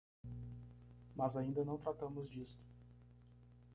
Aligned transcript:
Mas 1.15 1.37
ainda 1.37 1.63
não 1.63 1.77
tratamos 1.77 2.27
disto. 2.27 2.65